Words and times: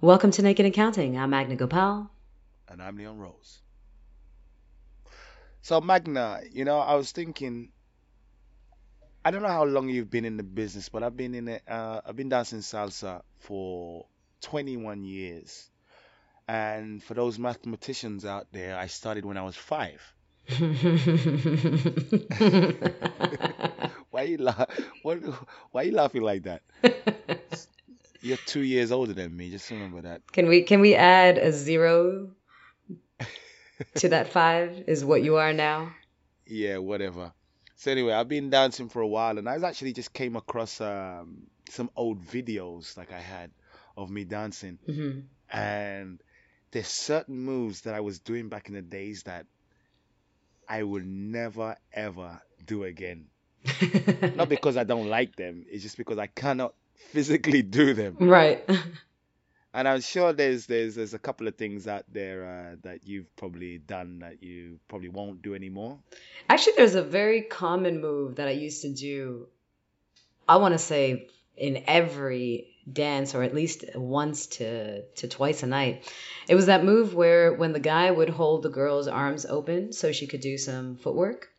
Welcome 0.00 0.30
to 0.30 0.42
Naked 0.42 0.64
Accounting. 0.64 1.18
I'm 1.18 1.30
Magna 1.30 1.56
Gopal. 1.56 2.08
And 2.68 2.80
I'm 2.80 2.96
Leon 2.96 3.18
Rose. 3.18 3.58
So, 5.62 5.80
Magna, 5.80 6.38
you 6.52 6.64
know, 6.64 6.78
I 6.78 6.94
was 6.94 7.10
thinking, 7.10 7.70
I 9.24 9.32
don't 9.32 9.42
know 9.42 9.48
how 9.48 9.64
long 9.64 9.88
you've 9.88 10.08
been 10.08 10.24
in 10.24 10.36
the 10.36 10.44
business, 10.44 10.88
but 10.88 11.02
I've 11.02 11.16
been 11.16 11.34
in 11.34 11.48
it, 11.48 11.62
uh, 11.66 12.00
I've 12.06 12.14
been 12.14 12.28
dancing 12.28 12.60
salsa 12.60 13.22
for 13.40 14.06
21 14.42 15.02
years. 15.02 15.68
And 16.46 17.02
for 17.02 17.14
those 17.14 17.36
mathematicians 17.40 18.24
out 18.24 18.46
there, 18.52 18.78
I 18.78 18.86
started 18.86 19.24
when 19.24 19.36
I 19.36 19.42
was 19.42 19.56
five. 19.56 20.00
why 24.10 24.22
are 24.22 24.26
you 24.26 24.36
la- 24.36 24.66
what, 25.02 25.18
Why 25.72 25.82
are 25.82 25.84
you 25.84 25.92
laughing 25.92 26.22
like 26.22 26.44
that? 26.44 26.62
You're 28.20 28.36
two 28.36 28.62
years 28.62 28.90
older 28.92 29.12
than 29.12 29.36
me. 29.36 29.50
Just 29.50 29.70
remember 29.70 30.02
that. 30.02 30.22
Can 30.32 30.48
we 30.48 30.62
can 30.62 30.80
we 30.80 30.94
add 30.94 31.38
a 31.38 31.52
zero 31.52 32.30
to 33.96 34.08
that 34.08 34.32
five? 34.32 34.84
Is 34.86 35.04
what 35.04 35.22
you 35.22 35.36
are 35.36 35.52
now? 35.52 35.92
Yeah, 36.46 36.78
whatever. 36.78 37.32
So 37.76 37.90
anyway, 37.92 38.12
I've 38.14 38.28
been 38.28 38.50
dancing 38.50 38.88
for 38.88 39.02
a 39.02 39.06
while, 39.06 39.36
and 39.38 39.46
I 39.48 39.56
actually 39.56 39.92
just 39.92 40.12
came 40.14 40.34
across 40.34 40.80
um, 40.80 41.46
some 41.68 41.90
old 41.94 42.24
videos 42.24 42.96
like 42.96 43.12
I 43.12 43.20
had 43.20 43.50
of 43.96 44.10
me 44.10 44.24
dancing, 44.24 44.78
hmm 44.86 45.20
and 45.50 46.20
there's 46.70 46.88
certain 46.88 47.38
moves 47.38 47.82
that 47.82 47.94
I 47.94 48.00
was 48.00 48.18
doing 48.18 48.48
back 48.48 48.68
in 48.68 48.74
the 48.74 48.82
days 48.82 49.24
that 49.24 49.46
I 50.68 50.82
will 50.84 51.02
never 51.04 51.76
ever 51.92 52.40
do 52.64 52.84
again. 52.84 53.26
Not 54.34 54.48
because 54.48 54.76
I 54.76 54.84
don't 54.84 55.08
like 55.08 55.36
them, 55.36 55.64
it's 55.68 55.82
just 55.82 55.96
because 55.96 56.18
I 56.18 56.26
cannot 56.26 56.74
physically 57.12 57.62
do 57.62 57.94
them. 57.94 58.16
right. 58.20 58.68
And 59.74 59.86
I'm 59.86 60.00
sure 60.00 60.32
there's 60.32 60.64
there's 60.66 60.94
there's 60.94 61.12
a 61.12 61.18
couple 61.18 61.46
of 61.46 61.56
things 61.56 61.86
out 61.86 62.04
there 62.10 62.44
uh, 62.72 62.76
that 62.84 63.06
you've 63.06 63.34
probably 63.36 63.76
done 63.78 64.20
that 64.20 64.42
you 64.42 64.80
probably 64.88 65.10
won't 65.10 65.42
do 65.42 65.54
anymore. 65.54 65.98
Actually, 66.48 66.72
there's 66.78 66.94
a 66.94 67.02
very 67.02 67.42
common 67.42 68.00
move 68.00 68.36
that 68.36 68.48
I 68.48 68.52
used 68.52 68.80
to 68.82 68.92
do. 68.92 69.46
I 70.48 70.56
want 70.56 70.72
to 70.72 70.78
say 70.78 71.28
in 71.54 71.84
every 71.86 72.68
dance, 72.90 73.34
or 73.34 73.42
at 73.42 73.54
least 73.54 73.84
once 73.94 74.46
to 74.56 75.02
to 75.02 75.28
twice 75.28 75.62
a 75.62 75.66
night. 75.66 76.10
It 76.48 76.54
was 76.54 76.66
that 76.66 76.82
move 76.82 77.14
where 77.14 77.52
when 77.52 77.72
the 77.72 77.78
guy 77.78 78.10
would 78.10 78.30
hold 78.30 78.62
the 78.62 78.70
girl's 78.70 79.06
arms 79.06 79.44
open 79.44 79.92
so 79.92 80.12
she 80.12 80.26
could 80.26 80.40
do 80.40 80.56
some 80.56 80.96
footwork, 80.96 81.50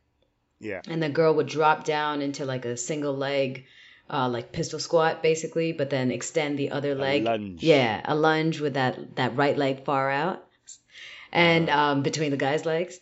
Yeah. 0.59 0.81
and 0.87 1.01
the 1.01 1.09
girl 1.09 1.35
would 1.35 1.47
drop 1.47 1.85
down 1.85 2.23
into 2.23 2.43
like 2.43 2.65
a 2.65 2.75
single 2.75 3.13
leg, 3.15 3.65
uh, 4.09 4.27
like 4.29 4.51
pistol 4.51 4.79
squat 4.79 5.21
basically, 5.21 5.71
but 5.73 5.89
then 5.89 6.11
extend 6.11 6.57
the 6.57 6.71
other 6.71 6.95
leg. 6.95 7.23
lunge. 7.23 7.63
Yeah, 7.63 8.01
a 8.05 8.15
lunge 8.15 8.59
with 8.59 8.73
that 8.73 9.15
that 9.15 9.35
right 9.35 9.57
leg 9.57 9.83
far 9.85 10.09
out, 10.09 10.45
and 11.31 11.69
Uh-huh. 11.69 11.79
um, 11.79 12.01
between 12.03 12.31
the 12.31 12.37
guy's 12.37 12.65
legs. 12.65 12.99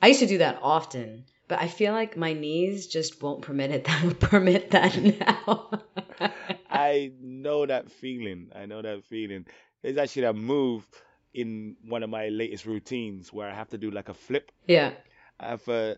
I 0.00 0.08
used 0.08 0.20
to 0.20 0.26
do 0.26 0.38
that 0.38 0.60
often, 0.62 1.24
but 1.48 1.60
I 1.60 1.66
feel 1.68 1.92
like 1.92 2.16
my 2.16 2.32
knees 2.32 2.86
just 2.86 3.20
won't 3.22 3.42
permit 3.42 3.70
it 3.72 3.84
that 3.90 4.20
permit 4.20 4.70
that 4.70 4.96
now. 4.96 5.70
I 6.70 7.12
know 7.20 7.66
that 7.66 7.90
feeling. 7.90 8.50
I 8.54 8.66
know 8.66 8.82
that 8.82 9.04
feeling. 9.04 9.46
There's 9.82 9.96
actually 9.98 10.24
a 10.26 10.32
move 10.32 10.86
in 11.34 11.76
one 11.86 12.02
of 12.02 12.10
my 12.10 12.28
latest 12.28 12.66
routines 12.66 13.32
where 13.32 13.48
I 13.48 13.54
have 13.54 13.68
to 13.70 13.78
do 13.78 13.90
like 13.90 14.08
a 14.08 14.14
flip. 14.14 14.50
yeah. 14.66 14.92
I've, 15.40 15.68
uh, 15.68 15.94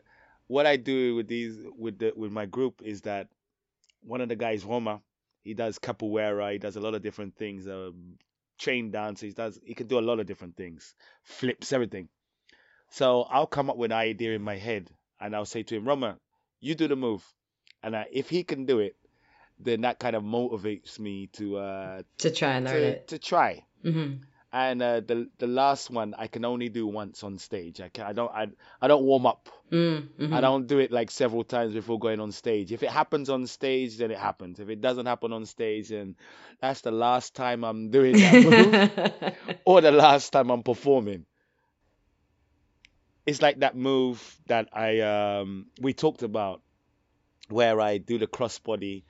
what 0.48 0.66
I 0.66 0.76
do 0.76 1.14
with 1.14 1.28
these 1.28 1.56
with 1.78 1.98
the 1.98 2.12
with 2.14 2.32
my 2.32 2.44
group 2.46 2.82
is 2.84 3.02
that 3.02 3.28
one 4.02 4.20
of 4.20 4.28
the 4.28 4.36
guys, 4.36 4.64
Roma, 4.64 5.00
he 5.42 5.54
does 5.54 5.78
capoeira. 5.78 6.52
He 6.52 6.58
does 6.58 6.76
a 6.76 6.80
lot 6.80 6.94
of 6.94 7.02
different 7.02 7.36
things. 7.36 7.66
Uh, 7.66 7.90
chain 8.58 8.90
dancer. 8.90 9.26
He 9.26 9.32
does. 9.32 9.58
He 9.64 9.74
can 9.74 9.86
do 9.86 9.98
a 9.98 10.00
lot 10.00 10.20
of 10.20 10.26
different 10.26 10.56
things. 10.56 10.94
Flips 11.24 11.72
everything. 11.72 12.08
So 12.90 13.22
I'll 13.22 13.46
come 13.46 13.70
up 13.70 13.76
with 13.76 13.92
an 13.92 13.96
idea 13.98 14.32
in 14.34 14.42
my 14.42 14.56
head, 14.56 14.90
and 15.20 15.34
I'll 15.34 15.44
say 15.46 15.62
to 15.62 15.76
him, 15.76 15.86
Roma, 15.86 16.18
you 16.60 16.74
do 16.74 16.88
the 16.88 16.96
move, 16.96 17.24
and 17.82 17.94
uh, 17.94 18.04
if 18.12 18.28
he 18.28 18.42
can 18.44 18.66
do 18.66 18.80
it, 18.80 18.96
then 19.58 19.82
that 19.82 19.98
kind 19.98 20.16
of 20.16 20.22
motivates 20.22 20.98
me 20.98 21.28
to 21.34 21.58
uh, 21.58 22.02
To 22.18 22.30
try 22.30 22.54
and 22.54 22.64
learn 22.66 22.74
to, 22.74 22.88
it. 22.88 23.08
to 23.08 23.18
try. 23.18 23.64
hmm 23.82 24.14
And 24.52 24.82
uh, 24.82 25.00
the 25.00 25.28
the 25.38 25.46
last 25.46 25.90
one 25.90 26.12
I 26.18 26.26
can 26.26 26.44
only 26.44 26.68
do 26.68 26.84
once 26.84 27.22
on 27.22 27.38
stage. 27.38 27.80
I 27.80 27.88
can 27.88 28.04
I 28.04 28.12
don't 28.12 28.32
I, 28.32 28.48
I 28.82 28.88
don't 28.88 29.04
warm 29.04 29.24
up. 29.24 29.48
Mm-hmm. 29.70 30.34
I 30.34 30.40
don't 30.40 30.66
do 30.66 30.80
it 30.80 30.90
like 30.90 31.12
several 31.12 31.44
times 31.44 31.72
before 31.72 32.00
going 32.00 32.18
on 32.18 32.32
stage. 32.32 32.72
If 32.72 32.82
it 32.82 32.90
happens 32.90 33.30
on 33.30 33.46
stage, 33.46 33.98
then 33.98 34.10
it 34.10 34.18
happens. 34.18 34.58
If 34.58 34.68
it 34.68 34.80
doesn't 34.80 35.06
happen 35.06 35.32
on 35.32 35.46
stage, 35.46 35.90
then 35.90 36.16
that's 36.60 36.80
the 36.80 36.90
last 36.90 37.36
time 37.36 37.62
I'm 37.62 37.90
doing 37.90 38.14
that 38.14 38.34
move 38.34 39.58
or 39.64 39.80
the 39.80 39.92
last 39.92 40.30
time 40.30 40.50
I'm 40.50 40.64
performing. 40.64 41.26
It's 43.26 43.40
like 43.40 43.60
that 43.60 43.76
move 43.76 44.36
that 44.48 44.68
I 44.72 44.98
um 45.00 45.66
we 45.80 45.92
talked 45.92 46.24
about 46.24 46.62
where 47.48 47.80
I 47.80 47.98
do 47.98 48.18
the 48.18 48.26
crossbody, 48.26 49.04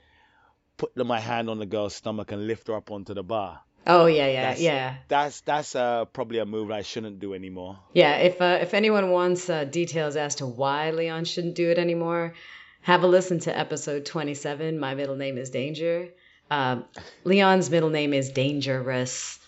put 0.76 0.96
my 0.96 1.20
hand 1.20 1.48
on 1.48 1.58
the 1.58 1.66
girl's 1.66 1.94
stomach 1.94 2.32
and 2.32 2.46
lift 2.46 2.68
her 2.68 2.74
up 2.74 2.90
onto 2.90 3.14
the 3.14 3.22
bar. 3.22 3.62
Oh 3.86 4.06
yeah, 4.06 4.26
yeah, 4.26 4.42
That's- 4.42 4.60
yeah. 4.60 4.96
That's 5.08 5.40
that's 5.42 5.74
uh, 5.74 6.04
probably 6.06 6.38
a 6.38 6.46
move 6.46 6.70
I 6.70 6.82
shouldn't 6.82 7.20
do 7.20 7.34
anymore. 7.34 7.78
Yeah, 7.92 8.16
if 8.16 8.40
uh, 8.40 8.58
if 8.60 8.74
anyone 8.74 9.10
wants 9.10 9.48
uh, 9.50 9.64
details 9.64 10.16
as 10.16 10.36
to 10.36 10.46
why 10.46 10.90
Leon 10.90 11.24
shouldn't 11.24 11.54
do 11.54 11.70
it 11.70 11.78
anymore, 11.78 12.34
have 12.82 13.02
a 13.02 13.06
listen 13.06 13.40
to 13.40 13.56
episode 13.56 14.06
27. 14.06 14.78
My 14.78 14.94
middle 14.94 15.16
name 15.16 15.38
is 15.38 15.50
Danger. 15.50 16.08
Um, 16.50 16.84
Leon's 17.24 17.70
middle 17.70 17.90
name 17.90 18.12
is 18.12 18.30
Dangerous. 18.30 19.38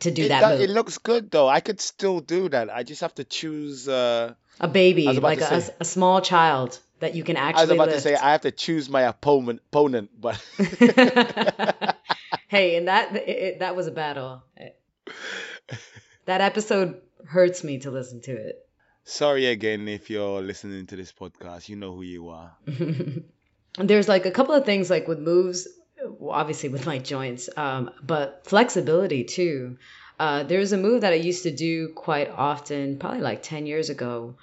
To 0.00 0.10
do 0.10 0.24
It, 0.24 0.28
that 0.28 0.58
move, 0.58 0.60
it 0.60 0.70
looks 0.70 0.98
good 0.98 1.30
though. 1.30 1.48
I 1.48 1.60
could 1.60 1.80
still 1.80 2.20
do 2.20 2.48
that. 2.48 2.74
I 2.74 2.82
just 2.82 3.02
have 3.02 3.14
to 3.16 3.24
choose. 3.24 3.88
Uh, 3.88 4.34
a 4.60 4.68
baby, 4.68 5.06
I 5.06 5.10
was 5.10 5.18
about 5.18 5.28
like 5.28 5.40
a, 5.40 5.60
say- 5.60 5.74
a 5.78 5.84
small 5.84 6.20
child 6.20 6.78
that 6.98 7.14
you 7.14 7.22
can 7.22 7.36
actually. 7.36 7.60
I 7.60 7.64
was 7.64 7.70
about 7.70 7.86
lift. 7.88 7.98
to 7.98 8.02
say 8.02 8.14
I 8.16 8.32
have 8.32 8.40
to 8.42 8.50
choose 8.50 8.88
my 8.90 9.02
opponent, 9.02 9.60
opponent, 9.70 10.10
but 10.20 10.44
hey, 12.52 12.76
and 12.76 12.88
that 12.88 13.16
it, 13.16 13.60
that 13.60 13.74
was 13.74 13.86
a 13.86 13.90
battle. 13.90 14.44
That 16.26 16.42
episode 16.42 17.00
hurts 17.26 17.64
me 17.64 17.78
to 17.80 17.90
listen 17.90 18.20
to 18.22 18.32
it. 18.32 18.64
sorry 19.04 19.46
again 19.46 19.88
if 19.88 20.10
you're 20.10 20.42
listening 20.42 20.86
to 20.86 20.96
this 20.96 21.12
podcast. 21.12 21.68
You 21.68 21.76
know 21.76 21.94
who 21.94 22.02
you 22.02 22.28
are. 22.28 22.52
There's 23.78 24.06
like 24.06 24.26
a 24.26 24.30
couple 24.30 24.54
of 24.54 24.66
things 24.66 24.90
like 24.90 25.08
with 25.08 25.18
moves, 25.18 25.66
obviously 26.28 26.68
with 26.68 26.84
my 26.84 26.98
joints, 26.98 27.48
um, 27.56 27.90
but 28.02 28.42
flexibility 28.44 29.24
too. 29.24 29.78
Uh, 30.20 30.42
there's 30.42 30.72
a 30.72 30.76
move 30.76 31.00
that 31.00 31.12
I 31.12 31.16
used 31.16 31.44
to 31.44 31.50
do 31.50 31.88
quite 31.88 32.28
often, 32.30 32.98
probably 32.98 33.22
like 33.22 33.42
10 33.42 33.64
years 33.66 33.88
ago, 33.88 34.36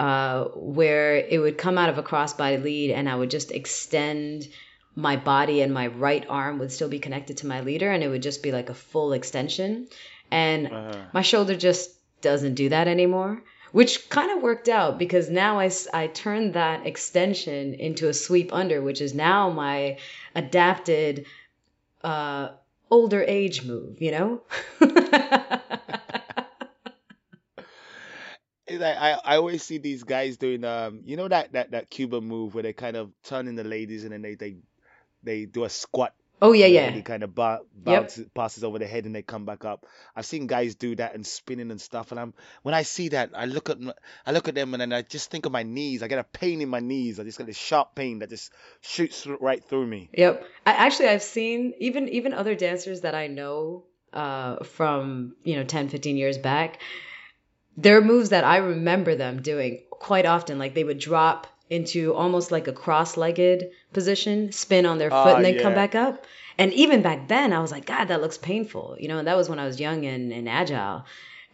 uh, 0.00 0.44
where 0.56 1.14
it 1.16 1.38
would 1.38 1.56
come 1.56 1.78
out 1.78 1.90
of 1.90 1.96
a 1.96 2.02
crossbody 2.02 2.60
lead 2.62 2.90
and 2.90 3.08
I 3.08 3.14
would 3.14 3.30
just 3.30 3.52
extend 3.52 4.48
my 4.94 5.16
body 5.16 5.62
and 5.62 5.72
my 5.72 5.86
right 5.86 6.24
arm 6.28 6.58
would 6.58 6.72
still 6.72 6.88
be 6.88 6.98
connected 6.98 7.38
to 7.38 7.46
my 7.46 7.60
leader 7.60 7.90
and 7.90 8.02
it 8.02 8.08
would 8.08 8.22
just 8.22 8.42
be 8.42 8.52
like 8.52 8.68
a 8.70 8.74
full 8.74 9.12
extension. 9.12 9.88
And 10.30 10.68
Uh, 10.68 10.96
my 11.12 11.22
shoulder 11.22 11.56
just 11.56 11.90
doesn't 12.20 12.54
do 12.54 12.68
that 12.68 12.88
anymore 12.88 13.42
which 13.72 14.08
kind 14.10 14.30
of 14.30 14.42
worked 14.42 14.68
out 14.68 14.98
because 14.98 15.28
now 15.30 15.58
I, 15.58 15.70
I 15.92 16.06
turned 16.06 16.54
that 16.54 16.86
extension 16.86 17.74
into 17.74 18.08
a 18.08 18.14
sweep 18.14 18.52
under 18.52 18.80
which 18.80 19.00
is 19.00 19.14
now 19.14 19.50
my 19.50 19.98
adapted 20.34 21.26
uh, 22.04 22.50
older 22.90 23.24
age 23.26 23.64
move 23.64 24.00
you 24.00 24.12
know 24.12 24.42
I, 28.70 29.18
I 29.24 29.36
always 29.36 29.62
see 29.62 29.78
these 29.78 30.02
guys 30.04 30.36
doing 30.36 30.64
um 30.64 31.00
you 31.04 31.16
know 31.16 31.28
that 31.28 31.52
that 31.52 31.72
that 31.72 31.90
Cuban 31.90 32.24
move 32.24 32.54
where 32.54 32.62
they 32.62 32.72
kind 32.72 32.96
of 32.96 33.10
turn 33.24 33.48
in 33.48 33.54
the 33.56 33.64
ladies 33.64 34.04
and 34.04 34.12
then 34.12 34.22
they 34.22 34.34
they 34.34 34.56
they 35.22 35.44
do 35.44 35.64
a 35.64 35.68
squat. 35.70 36.14
oh 36.42 36.52
yeah 36.52 36.66
yeah 36.66 36.86
lady 36.86 37.02
kind 37.02 37.22
of 37.22 37.34
ba- 37.34 37.60
bounces 37.72 38.26
passes 38.34 38.64
over 38.64 38.78
the 38.78 38.86
head 38.86 39.04
and 39.06 39.14
they 39.14 39.22
come 39.22 39.44
back 39.44 39.64
up. 39.64 39.86
I've 40.16 40.26
seen 40.26 40.48
guys 40.48 40.74
do 40.74 40.96
that 40.96 41.14
and 41.14 41.24
spinning 41.26 41.70
and 41.70 41.80
stuff. 41.80 42.10
And 42.10 42.18
I'm 42.18 42.34
when 42.62 42.74
I 42.74 42.82
see 42.82 43.10
that, 43.10 43.30
I 43.34 43.46
look 43.46 43.70
at 43.70 43.78
I 44.26 44.32
look 44.32 44.48
at 44.48 44.54
them 44.56 44.74
and 44.74 44.80
then 44.80 44.92
I 44.92 45.02
just 45.02 45.30
think 45.30 45.46
of 45.46 45.52
my 45.52 45.62
knees. 45.62 46.02
I 46.02 46.08
get 46.08 46.18
a 46.18 46.24
pain 46.24 46.60
in 46.60 46.68
my 46.68 46.80
knees. 46.80 47.20
I 47.20 47.24
just 47.24 47.38
get 47.38 47.46
this 47.46 47.56
sharp 47.56 47.94
pain 47.94 48.18
that 48.20 48.30
just 48.30 48.52
shoots 48.80 49.26
right 49.26 49.62
through 49.62 49.86
me. 49.86 50.10
Yep. 50.12 50.44
I, 50.66 50.72
actually, 50.72 51.08
I've 51.10 51.22
seen 51.22 51.74
even 51.78 52.08
even 52.08 52.34
other 52.34 52.54
dancers 52.56 53.02
that 53.02 53.14
I 53.14 53.28
know 53.28 53.84
uh, 54.12 54.64
from 54.64 55.36
you 55.44 55.56
know 55.56 55.64
10, 55.64 55.88
15 55.88 56.16
years 56.16 56.38
back. 56.38 56.80
There 57.76 57.96
are 57.96 58.02
moves 58.02 58.30
that 58.30 58.44
I 58.44 58.58
remember 58.58 59.14
them 59.14 59.40
doing 59.42 59.84
quite 59.90 60.26
often. 60.26 60.58
Like 60.58 60.74
they 60.74 60.84
would 60.84 60.98
drop 60.98 61.46
into 61.72 62.14
almost 62.14 62.52
like 62.52 62.68
a 62.68 62.72
cross-legged 62.72 63.70
position, 63.92 64.52
spin 64.52 64.86
on 64.86 64.98
their 64.98 65.10
foot, 65.10 65.16
Ah, 65.16 65.36
and 65.36 65.44
they 65.44 65.54
come 65.54 65.74
back 65.74 65.94
up. 65.94 66.26
And 66.58 66.72
even 66.74 67.02
back 67.02 67.28
then, 67.28 67.52
I 67.52 67.60
was 67.60 67.72
like, 67.72 67.86
God, 67.86 68.06
that 68.08 68.20
looks 68.20 68.38
painful. 68.38 68.96
You 69.00 69.08
know, 69.08 69.18
and 69.18 69.26
that 69.26 69.36
was 69.36 69.48
when 69.48 69.58
I 69.58 69.66
was 69.66 69.80
young 69.80 70.04
and, 70.04 70.32
and 70.32 70.48
agile. 70.48 71.06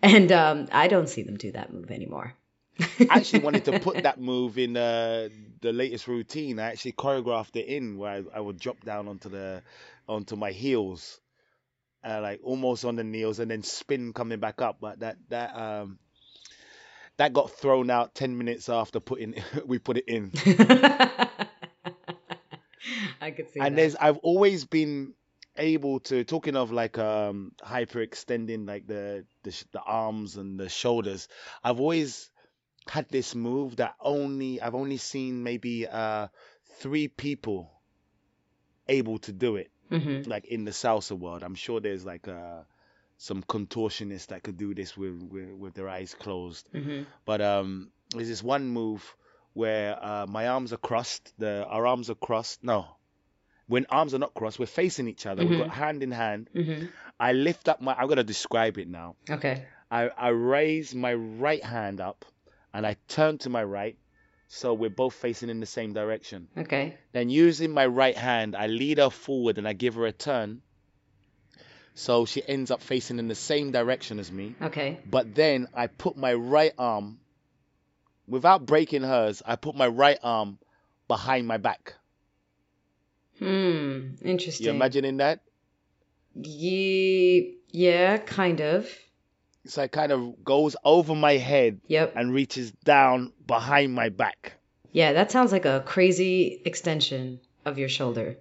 And 0.02 0.30
um, 0.32 0.68
I 0.72 0.88
don't 0.88 1.08
see 1.08 1.22
them 1.22 1.36
do 1.36 1.52
that 1.52 1.72
move 1.72 1.90
anymore. 1.90 2.34
I 2.80 3.06
actually 3.10 3.40
wanted 3.40 3.64
to 3.66 3.78
put 3.88 4.02
that 4.02 4.20
move 4.20 4.58
in 4.58 4.76
uh, 4.76 5.28
the 5.60 5.72
latest 5.72 6.06
routine. 6.08 6.58
I 6.58 6.72
actually 6.72 6.92
choreographed 6.92 7.56
it 7.56 7.66
in 7.66 7.98
where 7.98 8.12
I, 8.12 8.38
I 8.38 8.40
would 8.40 8.58
drop 8.58 8.84
down 8.84 9.08
onto 9.08 9.28
the 9.28 9.62
onto 10.08 10.36
my 10.36 10.52
heels 10.52 11.20
uh, 12.04 12.20
like 12.22 12.40
almost 12.42 12.84
on 12.84 12.96
the 12.96 13.04
knees, 13.04 13.38
and 13.38 13.50
then 13.50 13.62
spin 13.62 14.12
coming 14.12 14.38
back 14.38 14.62
up. 14.62 14.78
But 14.80 15.00
that 15.00 15.16
that 15.28 15.56
um 15.56 15.98
that 17.18 17.32
got 17.34 17.50
thrown 17.52 17.90
out 17.90 18.14
ten 18.14 18.38
minutes 18.38 18.68
after 18.68 19.00
putting 19.00 19.36
we 19.66 19.78
put 19.78 19.98
it 19.98 20.06
in. 20.08 20.32
I 23.20 23.30
could 23.32 23.48
see 23.50 23.60
and 23.60 23.76
that. 23.76 23.78
there's 23.78 23.96
I've 23.96 24.18
always 24.18 24.64
been 24.64 25.14
able 25.56 26.00
to 26.00 26.24
talking 26.24 26.56
of 26.56 26.72
like 26.72 26.98
um 26.98 27.52
hyper 27.62 28.00
extending 28.00 28.66
like 28.66 28.86
the 28.86 29.24
the, 29.44 29.64
the 29.72 29.80
arms 29.82 30.36
and 30.36 30.58
the 30.58 30.68
shoulders. 30.68 31.28
I've 31.64 31.80
always 31.80 32.30
had 32.88 33.08
this 33.10 33.34
move 33.34 33.76
that 33.76 33.94
only 34.00 34.60
I've 34.60 34.74
only 34.76 34.98
seen 34.98 35.42
maybe 35.44 35.86
uh 35.86 36.28
three 36.80 37.08
people 37.08 37.70
able 38.88 39.18
to 39.18 39.32
do 39.32 39.56
it 39.56 39.70
hmm 39.90 40.22
like 40.26 40.46
in 40.46 40.64
the 40.64 40.70
salsa 40.72 41.18
world. 41.18 41.42
I'm 41.42 41.54
sure 41.54 41.80
there's 41.80 42.04
like 42.04 42.28
uh 42.28 42.62
some 43.18 43.42
contortionists 43.42 44.28
that 44.28 44.42
could 44.42 44.56
do 44.56 44.74
this 44.74 44.96
with 44.96 45.20
with, 45.22 45.50
with 45.50 45.74
their 45.74 45.88
eyes 45.88 46.14
closed. 46.14 46.68
hmm 46.72 47.02
But 47.24 47.40
um, 47.40 47.90
there's 48.14 48.28
this 48.28 48.42
one 48.42 48.68
move 48.68 49.14
where 49.52 50.02
uh, 50.02 50.26
my 50.26 50.48
arms 50.48 50.72
are 50.72 50.76
crossed. 50.78 51.32
The 51.38 51.66
our 51.66 51.86
arms 51.86 52.08
are 52.10 52.14
crossed. 52.14 52.62
No, 52.64 52.86
when 53.66 53.86
arms 53.90 54.14
are 54.14 54.18
not 54.18 54.34
crossed, 54.34 54.58
we're 54.58 54.66
facing 54.66 55.08
each 55.08 55.26
other. 55.26 55.44
We've 55.44 55.58
got 55.58 55.70
hand 55.70 56.02
in 56.02 56.12
hand. 56.12 56.48
hmm 56.54 56.86
I 57.20 57.32
lift 57.32 57.68
up 57.68 57.80
my. 57.82 57.94
I'm 57.94 58.08
gonna 58.08 58.22
describe 58.24 58.78
it 58.78 58.88
now. 58.88 59.16
Okay. 59.28 59.66
I 59.90 60.08
I 60.08 60.28
raise 60.28 60.94
my 60.94 61.14
right 61.14 61.64
hand 61.64 62.00
up, 62.00 62.24
and 62.72 62.86
I 62.86 62.96
turn 63.08 63.38
to 63.38 63.50
my 63.50 63.64
right, 63.64 63.96
so 64.46 64.72
we're 64.74 64.90
both 64.90 65.14
facing 65.14 65.50
in 65.50 65.58
the 65.60 65.66
same 65.66 65.92
direction. 65.92 66.46
Okay. 66.56 66.96
Then 67.12 67.30
using 67.30 67.72
my 67.72 67.86
right 67.86 68.16
hand, 68.16 68.54
I 68.54 68.68
lead 68.68 68.98
her 68.98 69.10
forward 69.10 69.58
and 69.58 69.66
I 69.66 69.72
give 69.72 69.94
her 69.96 70.06
a 70.06 70.12
turn. 70.12 70.62
So 71.98 72.26
she 72.26 72.46
ends 72.46 72.70
up 72.70 72.80
facing 72.80 73.18
in 73.18 73.26
the 73.26 73.34
same 73.34 73.72
direction 73.72 74.20
as 74.20 74.30
me. 74.30 74.54
Okay. 74.62 75.00
But 75.04 75.34
then 75.34 75.66
I 75.74 75.88
put 75.88 76.16
my 76.16 76.32
right 76.32 76.72
arm, 76.78 77.18
without 78.28 78.64
breaking 78.64 79.02
hers, 79.02 79.42
I 79.44 79.56
put 79.56 79.74
my 79.74 79.88
right 79.88 80.18
arm 80.22 80.60
behind 81.08 81.48
my 81.48 81.56
back. 81.56 81.94
Hmm. 83.40 84.10
Interesting. 84.22 84.66
You 84.66 84.70
imagining 84.70 85.16
that? 85.16 85.40
Ye- 86.40 87.56
yeah, 87.70 88.18
kind 88.18 88.60
of. 88.60 88.88
So 89.66 89.82
it 89.82 89.90
kind 89.90 90.12
of 90.12 90.44
goes 90.44 90.76
over 90.84 91.16
my 91.16 91.32
head 91.32 91.80
Yep. 91.88 92.12
and 92.14 92.32
reaches 92.32 92.70
down 92.84 93.32
behind 93.44 93.92
my 93.92 94.08
back. 94.08 94.52
Yeah, 94.92 95.14
that 95.14 95.32
sounds 95.32 95.50
like 95.50 95.64
a 95.64 95.82
crazy 95.84 96.62
extension 96.64 97.40
of 97.64 97.76
your 97.76 97.88
shoulder. 97.88 98.36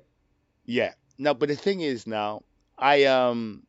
Yeah. 0.66 0.94
No, 1.18 1.34
but 1.34 1.50
the 1.50 1.56
thing 1.56 1.82
is 1.82 2.06
now, 2.06 2.44
I 2.78 3.06
um, 3.06 3.64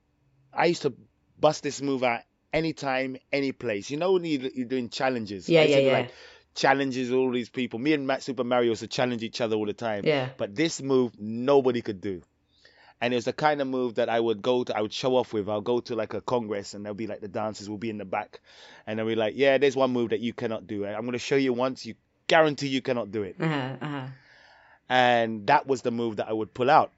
I 0.53 0.67
used 0.67 0.83
to 0.83 0.93
bust 1.39 1.63
this 1.63 1.81
move 1.81 2.03
out 2.05 2.21
anytime, 2.53 3.17
any 3.33 3.53
place. 3.53 3.91
You 3.91 3.97
know 3.97 4.13
when 4.13 4.25
you- 4.25 4.51
you're 4.55 4.67
doing 4.67 4.89
challenges. 4.89 5.49
Yeah, 5.49 5.63
yeah, 5.63 5.79
yeah. 5.79 5.93
Like, 5.93 6.11
challenges 6.55 7.13
all 7.13 7.31
these 7.31 7.49
people. 7.51 7.79
Me 7.79 7.93
and 7.93 8.07
Matt 8.07 8.23
Super 8.23 8.43
Mario 8.45 8.71
used 8.71 8.81
to 8.81 8.89
challenge 8.89 9.23
each 9.23 9.41
other 9.41 9.55
all 9.57 9.67
the 9.67 9.73
time. 9.73 10.05
Yeah. 10.05 10.31
But 10.37 10.55
this 10.57 10.83
move 10.83 11.13
nobody 11.21 11.83
could 11.83 12.01
do. 12.01 12.23
And 13.01 13.15
it 13.15 13.17
was 13.17 13.27
the 13.27 13.33
kind 13.33 13.61
of 13.61 13.69
move 13.69 13.95
that 13.95 14.09
I 14.09 14.19
would 14.19 14.43
go 14.43 14.65
to, 14.65 14.77
I 14.77 14.81
would 14.81 14.93
show 14.93 15.15
off 15.17 15.33
with. 15.33 15.49
I'll 15.49 15.61
go 15.61 15.79
to 15.79 15.95
like 15.95 16.15
a 16.15 16.21
congress 16.21 16.75
and 16.75 16.85
there'll 16.85 16.97
be 16.97 17.07
like 17.07 17.21
the 17.21 17.29
dancers 17.29 17.71
will 17.71 17.79
be 17.79 17.91
in 17.91 17.99
the 17.99 18.05
back. 18.05 18.41
And 18.89 18.99
they'll 18.99 19.07
be 19.07 19.15
like, 19.15 19.35
yeah, 19.37 19.59
there's 19.59 19.77
one 19.77 19.93
move 19.93 20.11
that 20.11 20.19
you 20.19 20.33
cannot 20.33 20.67
do. 20.67 20.85
I'm 20.85 21.03
going 21.03 21.13
to 21.13 21.19
show 21.21 21.37
you 21.37 21.53
once. 21.53 21.87
You 21.87 21.95
guarantee 22.27 22.67
you 22.69 22.83
cannot 22.83 23.13
do 23.13 23.23
it. 23.23 23.37
Uh-huh. 23.39 23.77
Uh-huh. 23.81 24.07
And 24.89 25.47
that 25.47 25.67
was 25.67 25.83
the 25.83 25.91
move 25.93 26.17
that 26.17 26.29
I 26.29 26.33
would 26.33 26.53
pull 26.53 26.71
out. 26.71 26.91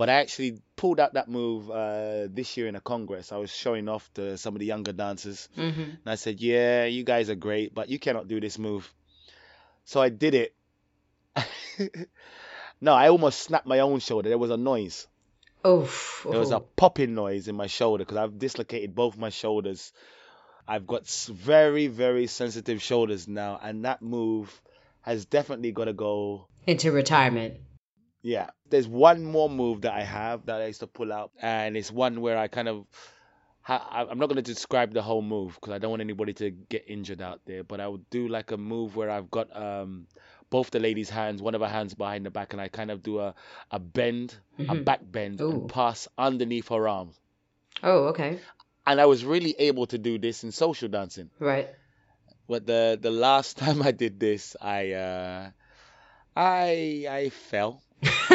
But 0.00 0.08
I 0.08 0.14
actually 0.14 0.62
pulled 0.76 0.98
out 0.98 1.12
that 1.12 1.28
move 1.28 1.70
uh, 1.70 2.28
this 2.30 2.56
year 2.56 2.66
in 2.68 2.74
a 2.74 2.80
congress. 2.80 3.32
I 3.32 3.36
was 3.36 3.54
showing 3.54 3.86
off 3.86 4.10
to 4.14 4.38
some 4.38 4.54
of 4.54 4.60
the 4.60 4.64
younger 4.64 4.92
dancers. 4.92 5.50
hmm 5.54 5.60
And 5.68 6.06
I 6.06 6.14
said, 6.14 6.40
yeah, 6.40 6.86
you 6.86 7.04
guys 7.04 7.28
are 7.28 7.34
great, 7.34 7.74
but 7.74 7.90
you 7.90 7.98
cannot 7.98 8.26
do 8.26 8.40
this 8.40 8.58
move. 8.58 8.90
So 9.84 10.00
I 10.00 10.08
did 10.08 10.34
it. 10.34 10.54
no, 12.80 12.94
I 12.94 13.10
almost 13.10 13.42
snapped 13.42 13.66
my 13.66 13.80
own 13.80 14.00
shoulder. 14.00 14.30
There 14.30 14.38
was 14.38 14.50
a 14.50 14.56
noise. 14.56 15.06
Oof. 15.66 16.26
There 16.30 16.40
was 16.40 16.50
a 16.50 16.60
popping 16.60 17.14
noise 17.14 17.46
in 17.46 17.54
my 17.54 17.66
shoulder 17.66 18.06
because 18.06 18.16
I've 18.16 18.38
dislocated 18.38 18.94
both 18.94 19.18
my 19.18 19.28
shoulders. 19.28 19.92
I've 20.66 20.86
got 20.86 21.08
very, 21.28 21.88
very 21.88 22.26
sensitive 22.26 22.80
shoulders 22.80 23.28
now, 23.28 23.60
and 23.62 23.84
that 23.84 24.00
move 24.00 24.62
has 25.02 25.26
definitely 25.26 25.72
got 25.72 25.84
to 25.84 25.92
go. 25.92 26.46
into 26.66 26.90
retirement. 26.90 27.60
Yeah, 28.22 28.50
there's 28.68 28.86
one 28.86 29.24
more 29.24 29.48
move 29.48 29.82
that 29.82 29.94
I 29.94 30.02
have 30.02 30.46
that 30.46 30.60
I 30.60 30.66
used 30.66 30.80
to 30.80 30.86
pull 30.86 31.12
out, 31.12 31.30
and 31.40 31.76
it's 31.76 31.90
one 31.90 32.20
where 32.20 32.38
I 32.38 32.48
kind 32.48 32.68
of. 32.68 32.86
I, 33.68 34.06
I'm 34.10 34.18
not 34.18 34.26
going 34.28 34.42
to 34.42 34.42
describe 34.42 34.92
the 34.94 35.02
whole 35.02 35.22
move 35.22 35.54
because 35.54 35.72
I 35.72 35.78
don't 35.78 35.90
want 35.90 36.00
anybody 36.00 36.32
to 36.34 36.50
get 36.50 36.84
injured 36.88 37.20
out 37.22 37.40
there, 37.44 37.62
but 37.62 37.78
I 37.78 37.86
would 37.86 38.08
do 38.10 38.26
like 38.26 38.50
a 38.50 38.56
move 38.56 38.96
where 38.96 39.10
I've 39.10 39.30
got 39.30 39.54
um, 39.54 40.06
both 40.48 40.70
the 40.70 40.80
lady's 40.80 41.10
hands, 41.10 41.40
one 41.42 41.54
of 41.54 41.60
her 41.60 41.68
hands 41.68 41.94
behind 41.94 42.26
the 42.26 42.30
back, 42.30 42.52
and 42.52 42.60
I 42.60 42.68
kind 42.68 42.90
of 42.90 43.02
do 43.02 43.20
a, 43.20 43.34
a 43.70 43.78
bend, 43.78 44.34
a 44.58 44.62
Mhm. 44.74 44.84
back 44.84 45.00
bend, 45.04 45.40
Ooh. 45.40 45.50
and 45.50 45.68
pass 45.68 46.08
underneath 46.18 46.68
her 46.68 46.88
arms. 46.88 47.20
Oh, 47.82 48.08
okay. 48.08 48.40
and 48.86 49.00
I 49.00 49.06
was 49.06 49.24
really 49.24 49.54
able 49.58 49.86
to 49.86 49.98
do 49.98 50.18
this 50.18 50.42
in 50.42 50.50
social 50.52 50.88
dancing. 50.88 51.30
Right. 51.38 51.68
But 52.48 52.66
the 52.66 52.98
the 53.00 53.10
last 53.10 53.56
time 53.62 53.82
I 53.82 53.92
did 53.92 54.18
this, 54.18 54.56
I 54.60 54.92
uh, 54.92 55.50
I 56.34 57.06
I 57.08 57.28
fell. 57.28 57.82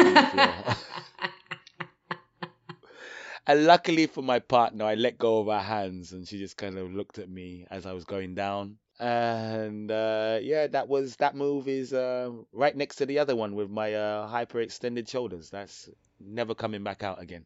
and 3.46 3.66
luckily 3.66 4.06
for 4.06 4.22
my 4.22 4.38
partner, 4.38 4.84
I 4.84 4.94
let 4.94 5.18
go 5.18 5.38
of 5.38 5.46
her 5.46 5.58
hands, 5.60 6.12
and 6.12 6.26
she 6.26 6.38
just 6.38 6.56
kind 6.56 6.78
of 6.78 6.92
looked 6.92 7.18
at 7.18 7.28
me 7.28 7.66
as 7.70 7.86
I 7.86 7.92
was 7.92 8.04
going 8.04 8.34
down. 8.34 8.78
And 8.98 9.90
uh, 9.90 10.38
yeah, 10.40 10.68
that 10.68 10.88
was 10.88 11.16
that 11.16 11.36
move 11.36 11.68
is 11.68 11.92
uh, 11.92 12.30
right 12.52 12.74
next 12.74 12.96
to 12.96 13.06
the 13.06 13.18
other 13.18 13.36
one 13.36 13.54
with 13.54 13.70
my 13.70 13.92
uh, 13.94 14.28
hyperextended 14.28 15.08
shoulders. 15.08 15.50
That's 15.50 15.90
never 16.18 16.54
coming 16.54 16.82
back 16.82 17.02
out 17.02 17.20
again. 17.20 17.44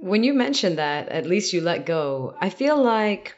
when 0.00 0.24
you 0.24 0.34
mentioned 0.34 0.78
that, 0.78 1.08
at 1.08 1.26
least 1.26 1.52
you 1.52 1.60
let 1.60 1.86
go. 1.86 2.34
I 2.40 2.50
feel 2.50 2.82
like 2.82 3.36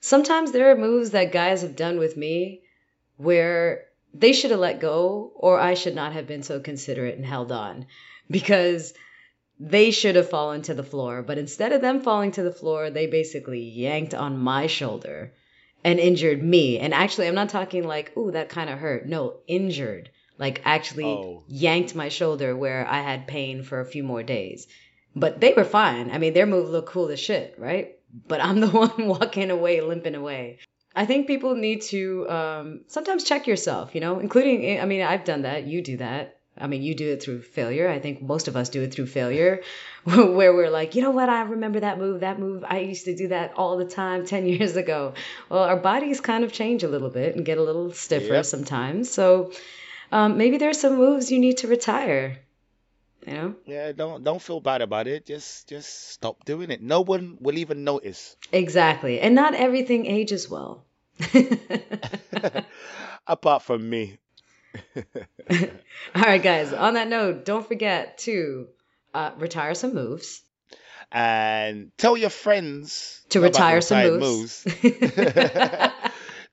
sometimes 0.00 0.52
there 0.52 0.70
are 0.70 0.76
moves 0.76 1.10
that 1.10 1.32
guys 1.32 1.62
have 1.62 1.76
done 1.76 1.98
with 1.98 2.16
me 2.16 2.62
where 3.16 3.87
they 4.14 4.32
should 4.32 4.50
have 4.50 4.60
let 4.60 4.80
go, 4.80 5.32
or 5.34 5.58
I 5.58 5.74
should 5.74 5.94
not 5.94 6.12
have 6.12 6.26
been 6.26 6.42
so 6.42 6.60
considerate 6.60 7.16
and 7.16 7.26
held 7.26 7.52
on 7.52 7.86
because 8.30 8.94
they 9.60 9.90
should 9.90 10.16
have 10.16 10.30
fallen 10.30 10.62
to 10.62 10.74
the 10.74 10.82
floor. 10.82 11.22
But 11.22 11.38
instead 11.38 11.72
of 11.72 11.80
them 11.80 12.00
falling 12.00 12.32
to 12.32 12.42
the 12.42 12.52
floor, 12.52 12.90
they 12.90 13.06
basically 13.06 13.60
yanked 13.60 14.14
on 14.14 14.38
my 14.38 14.66
shoulder 14.66 15.32
and 15.84 15.98
injured 15.98 16.42
me. 16.42 16.78
And 16.78 16.94
actually, 16.94 17.28
I'm 17.28 17.34
not 17.34 17.48
talking 17.48 17.86
like, 17.86 18.16
ooh, 18.16 18.30
that 18.32 18.48
kind 18.48 18.70
of 18.70 18.78
hurt. 18.78 19.06
No, 19.06 19.34
injured. 19.46 20.10
Like 20.38 20.62
actually 20.64 21.04
Oh. 21.04 21.42
yanked 21.48 21.94
my 21.94 22.08
shoulder 22.08 22.56
where 22.56 22.86
I 22.86 23.00
had 23.02 23.26
pain 23.26 23.62
for 23.62 23.80
a 23.80 23.86
few 23.86 24.04
more 24.04 24.22
days. 24.22 24.68
But 25.16 25.40
they 25.40 25.52
were 25.52 25.64
fine. 25.64 26.10
I 26.12 26.18
mean, 26.18 26.32
their 26.32 26.46
move 26.46 26.68
looked 26.68 26.88
cool 26.90 27.08
as 27.08 27.18
shit, 27.18 27.54
right? 27.58 27.96
But 28.28 28.40
I'm 28.40 28.60
the 28.60 28.68
one 28.84 29.08
walking 29.08 29.50
away, 29.50 29.80
limping 29.80 30.14
away. 30.14 30.58
I 30.96 31.06
think 31.06 31.26
people 31.26 31.54
need 31.54 31.82
to 31.82 32.28
um, 32.28 32.80
sometimes 32.88 33.24
check 33.24 33.46
yourself, 33.46 33.94
you 33.94 34.00
know, 34.00 34.18
including, 34.18 34.80
I 34.80 34.84
mean, 34.84 35.02
I've 35.02 35.24
done 35.24 35.42
that. 35.42 35.64
You 35.64 35.82
do 35.82 35.98
that. 35.98 36.34
I 36.60 36.66
mean, 36.66 36.82
you 36.82 36.94
do 36.96 37.12
it 37.12 37.22
through 37.22 37.42
failure. 37.42 37.88
I 37.88 38.00
think 38.00 38.20
most 38.20 38.48
of 38.48 38.56
us 38.56 38.68
do 38.68 38.82
it 38.82 38.92
through 38.92 39.06
failure, 39.06 39.62
where 40.04 40.52
we're 40.52 40.70
like, 40.70 40.96
you 40.96 41.02
know 41.02 41.12
what? 41.12 41.28
I 41.28 41.42
remember 41.42 41.80
that 41.80 41.98
move. 41.98 42.20
That 42.20 42.40
move, 42.40 42.64
I 42.66 42.80
used 42.80 43.04
to 43.04 43.14
do 43.14 43.28
that 43.28 43.52
all 43.56 43.76
the 43.76 43.84
time 43.84 44.26
10 44.34 44.46
years 44.46 44.74
ago. 44.74 45.14
Well, 45.48 45.62
our 45.62 45.76
bodies 45.76 46.20
kind 46.20 46.42
of 46.42 46.52
change 46.52 46.82
a 46.82 46.88
little 46.88 47.10
bit 47.10 47.36
and 47.36 47.44
get 47.46 47.58
a 47.58 47.62
little 47.62 47.92
stiffer 47.92 48.34
Yep. 48.34 48.44
sometimes. 48.46 49.08
So 49.08 49.52
um, 50.10 50.36
maybe 50.36 50.58
there's 50.58 50.80
some 50.80 50.96
moves 50.96 51.30
you 51.30 51.38
need 51.38 51.58
to 51.58 51.68
retire, 51.68 52.38
you 53.26 53.32
know? 53.32 53.54
Yeah, 53.66 53.92
don't 53.92 54.22
don't 54.24 54.40
feel 54.42 54.60
bad 54.60 54.82
about 54.82 55.06
it. 55.06 55.26
Just 55.26 55.68
just 55.68 56.10
stop 56.10 56.44
doing 56.44 56.70
it. 56.70 56.82
No 56.82 57.00
one 57.00 57.36
will 57.40 57.58
even 57.58 57.84
notice. 57.84 58.36
Exactly. 58.52 59.20
And 59.20 59.34
not 59.34 59.54
everything 59.54 60.06
ages 60.06 60.48
well. 60.48 60.84
Apart 63.26 63.62
from 63.62 63.88
me. 63.88 64.18
All 66.14 66.22
right, 66.22 66.42
guys. 66.42 66.72
On 66.72 66.94
that 66.94 67.08
note, 67.08 67.44
don't 67.44 67.66
forget 67.66 68.18
to 68.18 68.68
uh, 69.14 69.32
retire 69.38 69.74
some 69.74 69.94
moves. 69.94 70.42
And 71.10 71.90
tell 71.96 72.16
your 72.16 72.30
friends 72.30 73.24
To 73.30 73.40
retire 73.40 73.80
some 73.80 73.98
retired 73.98 74.20
moves. 74.20 74.66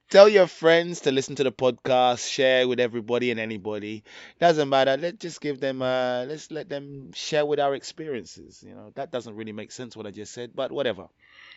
Tell 0.09 0.29
your 0.29 0.45
friends 0.45 1.01
to 1.01 1.11
listen 1.11 1.35
to 1.35 1.43
the 1.43 1.51
podcast, 1.51 2.29
share 2.29 2.67
with 2.67 2.79
everybody 2.79 3.31
and 3.31 3.39
anybody. 3.39 4.03
Doesn't 4.39 4.69
matter. 4.69 4.97
Let's 4.97 5.17
just 5.17 5.41
give 5.41 5.59
them 5.59 5.81
uh 5.81 6.25
let's 6.27 6.51
let 6.51 6.69
them 6.69 7.11
share 7.13 7.45
with 7.45 7.59
our 7.59 7.73
experiences. 7.73 8.63
You 8.65 8.75
know, 8.75 8.91
that 8.95 9.11
doesn't 9.11 9.35
really 9.35 9.51
make 9.51 9.71
sense 9.71 9.95
what 9.97 10.05
I 10.05 10.11
just 10.11 10.31
said, 10.31 10.51
but 10.55 10.71
whatever. 10.71 11.07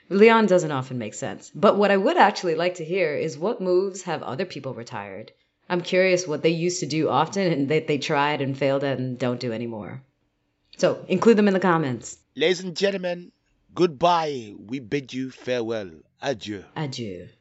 Leon 0.09 0.47
doesn't 0.47 0.73
often 0.73 0.97
make 0.97 1.13
sense. 1.13 1.53
But 1.55 1.77
what 1.77 1.91
I 1.91 1.99
would 1.99 2.17
actually 2.17 2.55
like 2.55 2.77
to 2.77 2.85
hear 2.85 3.15
is 3.15 3.37
what 3.37 3.61
moves 3.61 4.03
have 4.03 4.23
other 4.23 4.47
people 4.47 4.73
retired? 4.73 5.33
I'm 5.69 5.83
curious 5.83 6.27
what 6.27 6.43
they 6.43 6.49
used 6.49 6.81
to 6.81 6.87
do 6.87 7.11
often 7.11 7.53
and 7.53 7.69
that 7.69 7.87
they 7.87 7.99
tried 7.99 8.41
and 8.41 8.57
failed 8.57 8.83
at 8.83 8.99
and 8.99 9.19
don't 9.19 9.39
do 9.39 9.53
anymore. 9.53 10.03
So 10.79 11.05
include 11.09 11.37
them 11.37 11.49
in 11.49 11.55
the 11.55 11.61
comments. 11.61 12.17
Ladies 12.35 12.61
and 12.61 12.75
gentlemen, 12.75 13.31
goodbye. 13.75 14.55
We 14.57 14.79
bid 14.79 15.13
you 15.13 15.31
farewell. 15.31 15.91
Adieu. 16.23 16.65
Adieu. 16.75 17.29